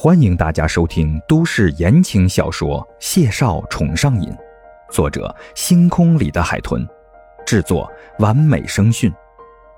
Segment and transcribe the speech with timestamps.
[0.00, 4.30] 欢迎大家收听都市言情小说《谢少宠上瘾》，
[4.92, 6.86] 作者：星空里的海豚，
[7.44, 9.12] 制作：完美声讯，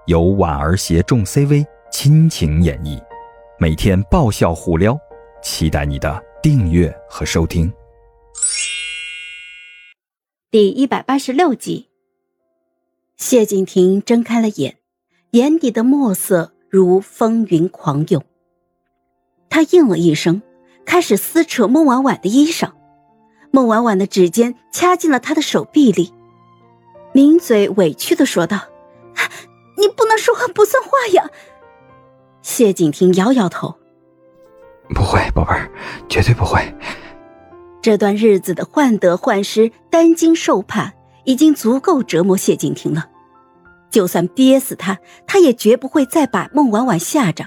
[0.04, 3.02] 由婉儿携众 CV 亲情演绎，
[3.58, 4.94] 每天爆笑互撩，
[5.42, 7.72] 期待你的订阅和收听。
[10.50, 11.88] 第一百八十六集，
[13.16, 14.76] 谢景亭睁开了眼，
[15.30, 18.22] 眼底的墨色如风云狂涌。
[19.50, 20.40] 他应了一声，
[20.86, 22.70] 开始撕扯孟婉婉的衣裳。
[23.50, 26.14] 孟婉婉的指尖掐进了他的手臂里，
[27.12, 28.60] 抿嘴委屈的说道
[29.76, 31.28] ：“你不能说话不算话呀。”
[32.42, 33.74] 谢景亭摇摇头
[34.94, 35.68] ：“不会，宝贝儿，
[36.08, 36.62] 绝对不会。”
[37.82, 40.92] 这段日子的患得患失、担惊受怕，
[41.24, 43.08] 已经足够折磨谢景亭了。
[43.90, 47.46] 就算憋死他，他也绝不会再把孟婉婉吓着。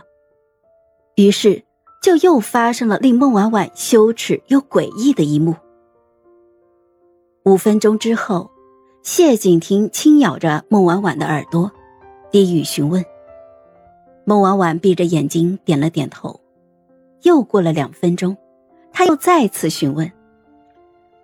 [1.16, 1.63] 于是。
[2.04, 5.56] 就又发生了令孟婉婉羞耻又诡异的一幕。
[7.46, 8.52] 五分钟之后，
[9.04, 11.72] 谢景亭轻咬着孟婉婉的耳朵，
[12.30, 13.04] 低语询问。
[14.26, 16.38] 孟婉婉闭着眼睛点了点头。
[17.22, 18.36] 又过了两分钟，
[18.92, 20.12] 他又再次询问。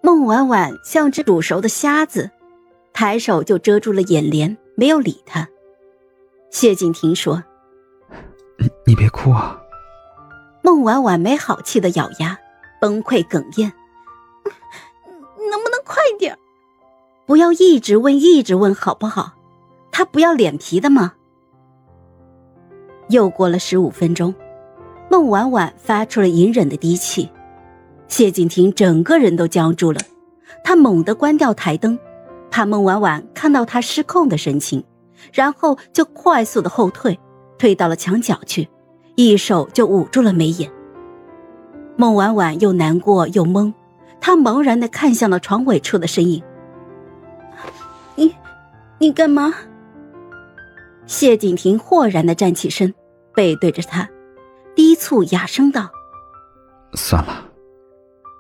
[0.02, 2.32] 孟婉婉像只煮熟的虾子，
[2.94, 5.45] 抬手就遮住了眼帘，没有理他。
[6.52, 7.44] 谢景亭说
[8.58, 9.61] ：“你你别哭啊。”
[10.80, 12.40] 孟婉婉没好气的咬牙，
[12.80, 13.70] 崩溃哽咽
[15.52, 16.40] ：“能不能快点
[17.26, 19.34] 不要一直问，一直问，好不好？
[19.92, 21.12] 他不要脸皮的吗？”
[23.12, 24.34] 又过了十五分钟，
[25.12, 27.30] 孟婉婉发出了隐忍的低气，
[28.08, 30.00] 谢景亭整个人都僵住了。
[30.64, 32.00] 他猛地关掉台灯，
[32.50, 34.82] 怕孟婉婉看到他失控的神情，
[35.34, 37.20] 然后就快速的后退，
[37.58, 38.66] 退到了墙角去。
[39.20, 40.72] 一手就捂住了眉眼。
[41.98, 43.73] 孟婉婉又难过又懵，
[44.22, 46.42] 她茫然的看向了床尾处的身影。
[48.16, 48.34] 你，
[48.98, 49.54] 你干嘛？
[51.05, 52.95] 谢景亭豁然的站起身，
[53.36, 54.08] 背对着他，
[54.73, 55.89] 低促哑声道
[56.95, 57.44] ：“算了。”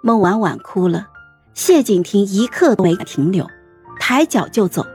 [0.01, 1.09] 孟婉婉哭了，
[1.53, 3.45] 谢景亭一刻都没停留，
[3.99, 4.85] 抬脚就走。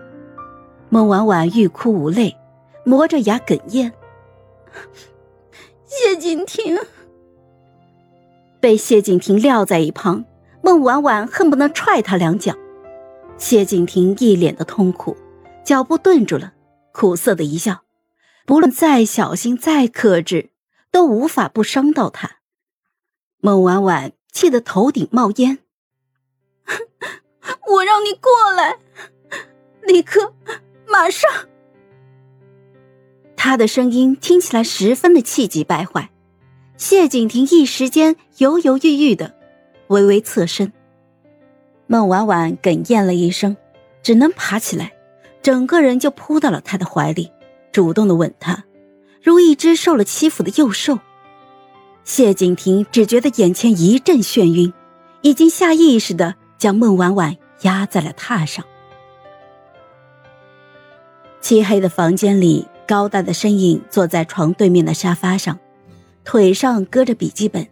[0.89, 2.35] 孟婉婉欲哭无泪，
[2.87, 3.93] 磨着牙哽咽。
[5.97, 6.77] 谢景亭
[8.61, 10.25] 被谢景亭撂在一旁，
[10.61, 12.53] 孟婉婉恨不能踹他两脚。
[13.39, 15.17] 谢景亭一脸的痛苦，
[15.65, 16.53] 脚步顿住了，
[16.93, 17.85] 苦涩的一笑。
[18.45, 20.51] 不论再小心、再克制，
[20.91, 22.39] 都无法不伤到他。
[23.39, 25.61] 孟婉婉气得头顶冒烟。
[27.71, 28.79] 我让你过来，
[29.83, 30.35] 立刻，
[30.89, 31.31] 马上。
[33.45, 36.09] 他的声音听起来十分的气急败坏，
[36.79, 39.35] 谢景亭一时间犹犹豫豫的，
[39.89, 40.73] 微微侧身。
[41.87, 43.55] 孟婉婉哽咽了一声，
[44.03, 44.95] 只能爬起来，
[45.43, 47.31] 整个人就扑到了他的怀里，
[47.71, 48.65] 主动的吻他，
[49.23, 50.99] 如一只受了欺负的幼兽。
[52.03, 54.73] 谢景亭只觉得眼前一阵眩晕，
[55.21, 58.65] 已经下意识的将孟婉婉压在了榻上。
[61.43, 62.67] 漆黑的房间里。
[62.87, 65.59] 高大的身影坐在床对面的沙发上，
[66.25, 67.67] 腿上搁着笔记本，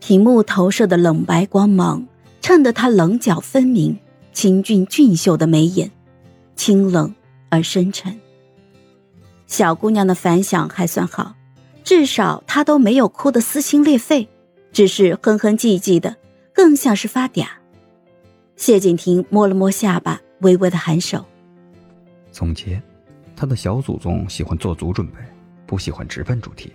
[0.00, 2.06] 屏幕投射的冷白光芒
[2.40, 3.98] 衬得他棱角分明、
[4.32, 5.90] 清俊俊秀的眉眼，
[6.54, 7.14] 清冷
[7.48, 8.18] 而深沉。
[9.46, 11.34] 小姑娘的反响还算好，
[11.84, 14.28] 至少她都没有哭得撕心裂肺，
[14.72, 16.16] 只是哼哼唧唧的，
[16.52, 17.46] 更像是发嗲。
[18.56, 21.24] 谢景亭摸了摸下巴，微微的颔首，
[22.32, 22.82] 总结。
[23.36, 25.18] 他的小祖宗喜欢做足准备，
[25.66, 26.72] 不喜欢直奔主题。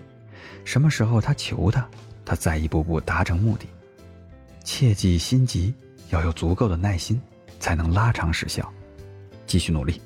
[0.64, 1.86] 什么时候他求他，
[2.24, 3.66] 他再一步步达成目的。
[4.64, 5.74] 切忌心急，
[6.12, 7.20] 要有足够的耐心，
[7.60, 8.72] 才能拉长时效。
[9.48, 10.00] 继续努力。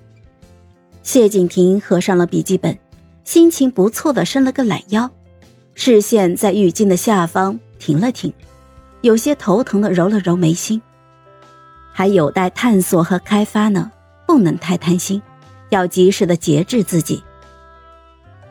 [1.03, 2.79] 谢景亭合上了笔记本，
[3.25, 5.11] 心情不错的伸了个懒腰，
[5.75, 8.33] 视线在浴巾的下方停了停，
[9.01, 10.81] 有些头疼的揉了揉眉心。
[11.91, 13.91] 还有待探索和开发呢，
[14.25, 15.21] 不能太贪心。
[15.69, 17.23] 要及时的节制自己。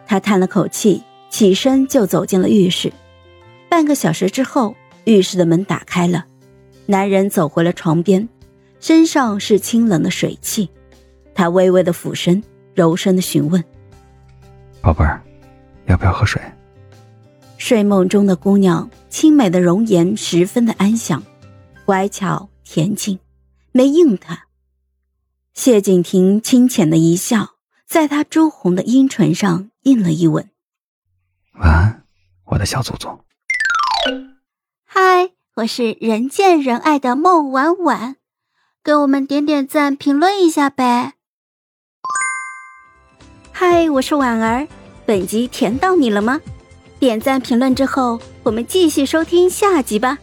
[0.07, 2.93] 他叹了口气，起身就走进了浴室。
[3.69, 6.27] 半个小时之后，浴室的门打开了，
[6.87, 8.29] 男人走回了床边，
[8.81, 10.69] 身上是清冷的水汽。
[11.35, 12.43] 他微微的俯身，
[12.75, 13.65] 柔声的询问
[14.81, 15.21] ：“宝贝儿，
[15.87, 16.41] 要不要喝水？”
[17.59, 21.23] 睡梦中的姑娘，清美的容颜十分的安详，
[21.85, 23.19] 乖巧恬静，
[23.73, 24.44] 没应他。
[25.55, 27.55] 谢景亭清浅的一笑，
[27.87, 30.51] 在他朱红的阴唇上印了一吻。
[31.61, 32.05] 晚安，
[32.47, 33.25] 我的小祖宗。
[34.85, 38.17] 嗨，我是人见人爱的孟婉婉，
[38.83, 41.13] 给我们点点赞，评论一下呗。
[43.53, 44.67] 嗨，我是婉儿，
[45.07, 46.41] 本集甜到你了吗？
[46.99, 50.19] 点赞评论之后，我们继续收听下集吧。